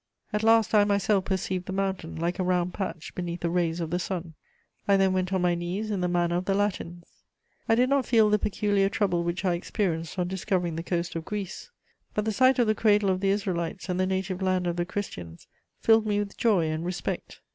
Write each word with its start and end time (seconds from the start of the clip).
At 0.33 0.41
last 0.41 0.73
I 0.73 0.83
myself 0.83 1.25
perceived 1.25 1.67
the 1.67 1.71
mountain, 1.73 2.15
like 2.15 2.39
a 2.39 2.43
round 2.43 2.73
patch 2.73 3.13
beneath 3.13 3.41
the 3.41 3.51
rays 3.51 3.79
of 3.79 3.91
the 3.91 3.99
sun. 3.99 4.33
I 4.87 4.97
then 4.97 5.13
went 5.13 5.31
on 5.31 5.43
my 5.43 5.53
knees 5.53 5.91
in 5.91 6.01
the 6.01 6.07
manner 6.07 6.37
of 6.37 6.45
the 6.45 6.55
Latins. 6.55 7.03
I 7.69 7.75
did 7.75 7.87
not 7.87 8.07
feel 8.07 8.27
the 8.31 8.39
peculiar 8.39 8.89
trouble 8.89 9.23
which 9.23 9.45
I 9.45 9.53
experienced 9.53 10.17
on 10.17 10.27
discovering 10.27 10.75
the 10.75 10.81
coast 10.81 11.13
of 11.15 11.23
Greece: 11.23 11.69
but 12.15 12.25
the 12.25 12.31
sight 12.31 12.57
of 12.57 12.65
the 12.65 12.73
cradle 12.73 13.11
of 13.11 13.19
the 13.19 13.29
Israelites 13.29 13.89
and 13.89 13.99
the 13.99 14.07
native 14.07 14.41
land 14.41 14.65
of 14.65 14.75
the 14.77 14.85
Christians 14.85 15.45
filled 15.81 16.07
me 16.07 16.17
with 16.17 16.35
joy 16.35 16.65
and 16.71 16.83
respect. 16.83 17.41